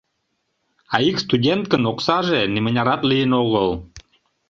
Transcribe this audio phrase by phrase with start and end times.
[0.95, 3.69] А ик студенткын оксаже нимынярат лийын огыл.